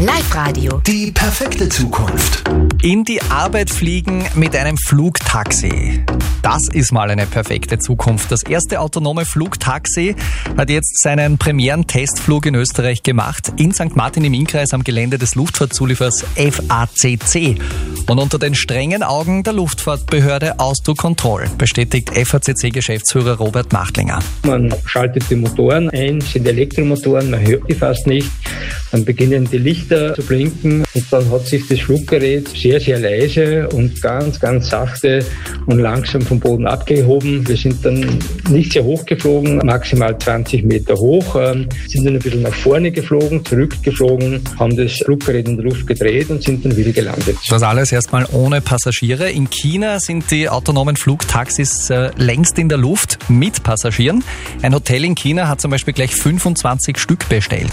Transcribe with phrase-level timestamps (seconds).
[0.00, 0.80] Live-Radio.
[0.86, 2.48] Die perfekte Zukunft.
[2.82, 6.04] In die Arbeit fliegen mit einem Flugtaxi.
[6.42, 8.30] Das ist mal eine perfekte Zukunft.
[8.30, 10.14] Das erste autonome Flugtaxi
[10.56, 13.52] hat jetzt seinen Premieren-Testflug in Österreich gemacht.
[13.56, 13.96] In St.
[13.96, 17.56] Martin im Innkreis am Gelände des Luftfahrtzulieferers FACC.
[18.08, 24.20] Und unter den strengen Augen der Luftfahrtbehörde Austo Control, bestätigt FACC-Geschäftsführer Robert Machtlinger.
[24.44, 28.30] Man schaltet die Motoren ein, sind Elektromotoren, man hört die fast nicht.
[28.92, 33.68] Dann beginnen die Lichter zu blinken und dann hat sich das Fluggerät sehr, sehr leise
[33.68, 35.24] und ganz, ganz sachte
[35.66, 37.46] und langsam vom Boden abgehoben.
[37.46, 38.18] Wir sind dann
[38.50, 42.90] nicht sehr hoch geflogen, maximal 20 Meter hoch, ähm, sind dann ein bisschen nach vorne
[42.90, 47.36] geflogen, zurückgeflogen, haben das Fluggerät in der Luft gedreht und sind dann wieder gelandet.
[47.48, 49.30] Das alles erstmal ohne Passagiere.
[49.30, 54.24] In China sind die autonomen Flugtaxis äh, längst in der Luft mit Passagieren.
[54.62, 57.70] Ein Hotel in China hat zum Beispiel gleich 25 Stück bestellt.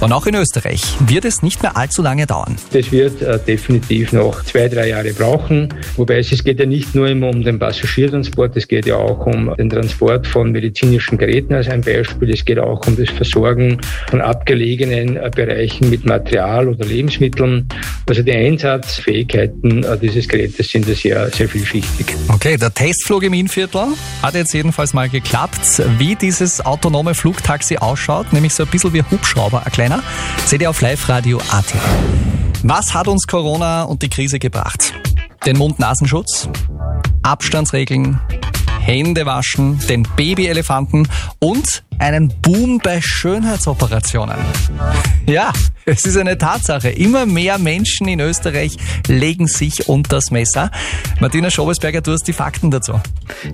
[0.00, 2.56] Und auch in Österreich wird es nicht mehr allzu lange dauern.
[2.72, 5.68] Das wird äh, definitiv noch zwei, drei Jahre brauchen.
[5.96, 9.26] Wobei es, es geht ja nicht nur immer um den Passagiertransport, es geht ja auch
[9.26, 12.30] um den Transport von medizinischen Geräten als ein Beispiel.
[12.30, 17.68] Es geht auch um das Versorgen von abgelegenen äh, Bereichen mit Material oder Lebensmitteln.
[18.08, 22.06] Also die Einsatzfähigkeiten äh, dieses Gerätes sind ja sehr, sehr vielschichtig.
[22.28, 23.88] Okay, der Testflug im Innviertel
[24.22, 25.82] hat jetzt jedenfalls mal geklappt.
[25.98, 29.89] Wie dieses autonome Flugtaxi ausschaut, nämlich so ein bisschen wie Hubschrauber, ein kleiner,
[30.46, 31.64] seht ihr auf Live-Radio.at.
[32.62, 34.94] Was hat uns Corona und die Krise gebracht?
[35.46, 36.48] Den Mund-Nasenschutz,
[37.22, 38.20] Abstandsregeln,
[38.80, 44.36] Hände waschen, den Babyelefanten und einen Boom bei Schönheitsoperationen.
[45.26, 45.52] Ja,
[45.84, 46.90] es ist eine Tatsache.
[46.90, 48.76] Immer mehr Menschen in Österreich
[49.06, 50.70] legen sich unter das Messer.
[51.20, 52.94] Martina Schobesberger, du hast die Fakten dazu.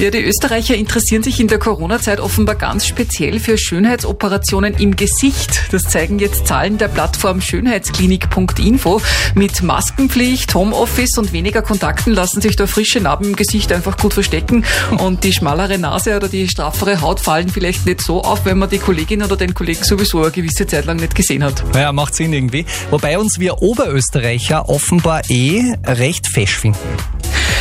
[0.00, 5.72] Ja, die Österreicher interessieren sich in der Corona-Zeit offenbar ganz speziell für Schönheitsoperationen im Gesicht.
[5.72, 9.00] Das zeigen jetzt Zahlen der Plattform Schönheitsklinik.info.
[9.34, 14.14] Mit Maskenpflicht, Homeoffice und weniger Kontakten lassen sich da frische Narben im Gesicht einfach gut
[14.14, 14.64] verstecken
[14.98, 18.70] und die schmalere Nase oder die straffere Haut fallen vielleicht nicht so auf, wenn man
[18.70, 21.62] die Kollegin oder den Kollegen sowieso eine gewisse Zeit lang nicht gesehen hat.
[21.74, 22.64] Ja, macht Sinn irgendwie.
[22.90, 26.78] Wobei uns wir Oberösterreicher offenbar eh recht fesch finden.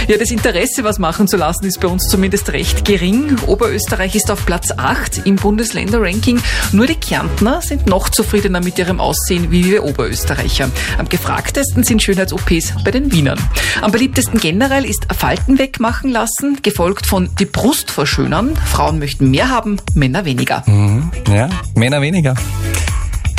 [0.07, 3.37] Ja, das Interesse, was machen zu lassen, ist bei uns zumindest recht gering.
[3.47, 6.41] Oberösterreich ist auf Platz 8 im Bundesländer-Ranking.
[6.73, 10.69] Nur die Kärntner sind noch zufriedener mit ihrem Aussehen wie wir Oberösterreicher.
[10.97, 13.39] Am gefragtesten sind Schönheits-OPs bei den Wienern.
[13.81, 18.57] Am beliebtesten generell ist Falten wegmachen lassen, gefolgt von die Brust verschönern.
[18.57, 20.63] Frauen möchten mehr haben, Männer weniger.
[20.65, 22.35] Mhm, ja, Männer weniger.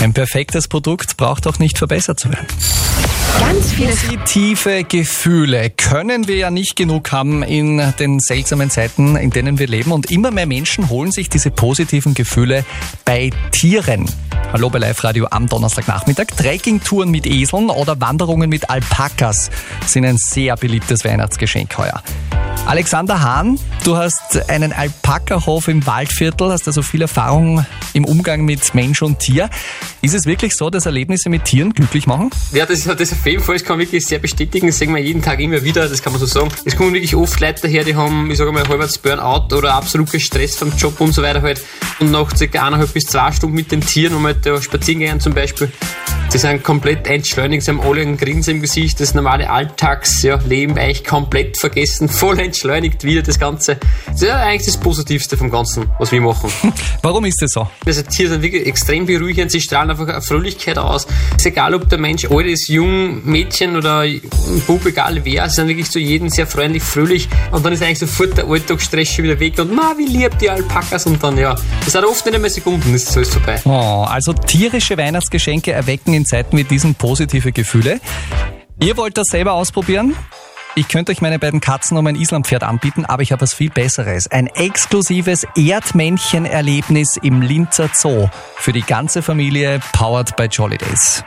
[0.01, 2.47] Ein perfektes Produkt braucht auch nicht verbessert zu werden.
[3.41, 9.31] Ganz viele Positive Gefühle können wir ja nicht genug haben in den seltsamen Zeiten, in
[9.31, 9.93] denen wir leben.
[9.93, 12.65] Und immer mehr Menschen holen sich diese positiven Gefühle
[13.05, 14.09] bei Tieren.
[14.53, 16.27] Hallo bei Live Radio am Donnerstagnachmittag.
[16.37, 19.51] Trekkingtouren mit Eseln oder Wanderungen mit Alpakas
[19.87, 22.03] sind ein sehr beliebtes Weihnachtsgeschenk heuer.
[22.67, 28.75] Alexander Hahn, du hast einen Alpakahof im Waldviertel, hast also viel Erfahrung im Umgang mit
[28.75, 29.51] Mensch und Tier.
[30.01, 32.31] Ist es wirklich so, dass Erlebnisse mit Tieren glücklich machen?
[32.53, 34.69] Ja, das, das auf jeden Fall, das kann man wirklich sehr bestätigen.
[34.69, 36.49] Das sehen wir jeden Tag immer wieder, das kann man so sagen.
[36.65, 40.19] Es kommen wirklich oft Leute daher, die haben, ich sage mal, halbwegs Burnout oder absoluten
[40.19, 41.61] Stress vom Job und so weiter halt.
[42.01, 45.21] Und nach circa eineinhalb bis zwei Stunden mit den Tieren, um halt da spazieren gehen
[45.21, 45.71] zum Beispiel,
[46.35, 50.83] Sie sind komplett entschleunigt, sie haben alle einen Grinsen im Gesicht, das normale Alltagsleben ja,
[50.83, 53.74] eigentlich komplett vergessen, voll entschleunigt wieder das Ganze.
[54.07, 56.51] Das ist ja eigentlich das Positivste vom Ganzen, was wir machen.
[57.03, 57.69] Warum ist das so?
[57.85, 61.07] Also Tiere sind wirklich extrem beruhigend, sie strahlen einfach eine Fröhlichkeit aus.
[61.31, 64.21] Es ist egal, ob der Mensch alt ist, jung, Mädchen oder ein
[64.67, 67.99] Bub, egal wer, sie sind wirklich zu jedem sehr freundlich, fröhlich und dann ist eigentlich
[67.99, 71.57] sofort der Alltagsstress schon wieder weg und ma, wie lieb die Alpakas und dann ja,
[71.85, 73.61] das hat oft nicht einmal Sekunden, ist alles vorbei.
[73.65, 78.01] Oh, also tierische Weihnachtsgeschenke erwecken in Zeiten wie diesen positive Gefühle.
[78.81, 80.15] Ihr wollt das selber ausprobieren?
[80.77, 83.71] Ich könnte euch meine beiden Katzen um ein Islampferd anbieten, aber ich habe was viel
[83.71, 84.29] Besseres.
[84.29, 91.23] Ein exklusives Erdmännchen-Erlebnis im Linzer Zoo für die ganze Familie, powered by Jolly Days.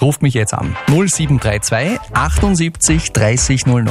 [0.00, 0.74] Ruft mich jetzt an.
[0.88, 3.86] 0732 78 30 00.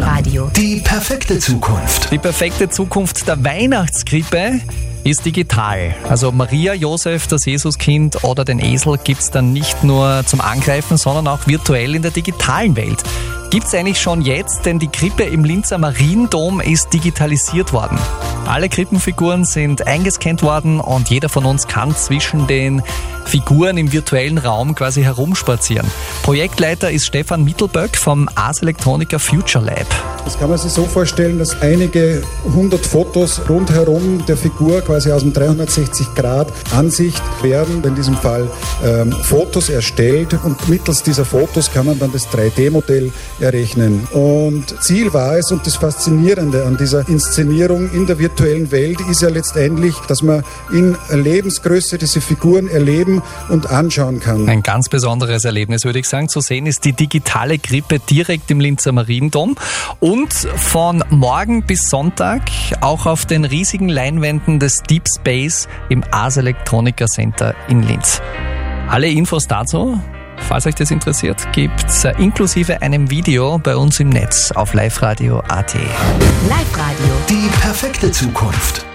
[0.00, 0.50] Radio.
[0.56, 2.10] Die perfekte Zukunft.
[2.10, 4.60] Die perfekte Zukunft der Weihnachtskrippe
[5.04, 5.94] ist digital.
[6.08, 11.28] Also Maria, Josef, das Jesuskind oder den Esel gibt's dann nicht nur zum Angreifen, sondern
[11.28, 13.02] auch virtuell in der digitalen Welt.
[13.52, 17.98] Gibt es eigentlich schon jetzt, denn die Krippe im Linzer Mariendom ist digitalisiert worden.
[18.46, 22.82] Alle Krippenfiguren sind eingescannt worden und jeder von uns kann zwischen den
[23.24, 25.86] Figuren im virtuellen Raum quasi herumspazieren.
[26.22, 29.86] Projektleiter ist Stefan Mittelböck vom Ars Electronica Future Lab.
[30.24, 35.22] Das kann man sich so vorstellen, dass einige hundert Fotos rundherum der Figur quasi aus
[35.22, 38.48] dem 360 Grad Ansicht werden, in diesem Fall
[38.84, 44.06] ähm, Fotos erstellt und mittels dieser Fotos kann man dann das 3D-Modell errechnen.
[44.12, 48.31] Und Ziel war es und das Faszinierende an dieser Inszenierung in der virtuellen
[48.70, 50.42] Welt ist ja letztendlich, dass man
[50.72, 54.48] in Lebensgröße diese Figuren erleben und anschauen kann.
[54.48, 56.28] Ein ganz besonderes Erlebnis, würde ich sagen.
[56.28, 59.56] Zu sehen ist die digitale Grippe direkt im Linzer Mariendom
[60.00, 62.42] und von morgen bis Sonntag
[62.80, 68.20] auch auf den riesigen Leinwänden des Deep Space im Ars Electronica Center in Linz.
[68.88, 69.98] Alle Infos dazu,
[70.52, 75.74] falls euch das interessiert, gibt's inklusive einem Video bei uns im Netz auf liveradio.at.
[75.74, 77.14] Live Radio.
[77.30, 78.91] Die perfekte Zukunft.